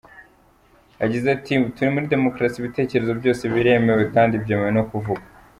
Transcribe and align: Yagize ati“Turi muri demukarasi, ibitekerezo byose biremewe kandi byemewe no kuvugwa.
Yagize 1.01 1.27
ati“Turi 1.37 1.89
muri 1.93 2.11
demukarasi, 2.13 2.55
ibitekerezo 2.59 3.11
byose 3.19 3.43
biremewe 3.53 4.03
kandi 4.15 4.41
byemewe 4.43 4.71
no 4.77 4.83
kuvugwa. 4.89 5.25